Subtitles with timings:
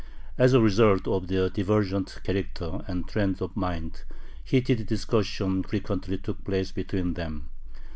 [0.35, 4.01] As a result of their divergent character and trend of mind,
[4.43, 7.49] heated discussions frequently took place between them.